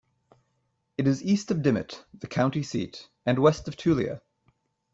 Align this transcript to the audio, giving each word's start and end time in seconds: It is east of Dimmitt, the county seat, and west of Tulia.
It 0.97 1.05
is 1.07 1.21
east 1.23 1.51
of 1.51 1.61
Dimmitt, 1.61 2.03
the 2.15 2.25
county 2.25 2.63
seat, 2.63 3.07
and 3.23 3.37
west 3.37 3.67
of 3.67 3.77
Tulia. 3.77 4.19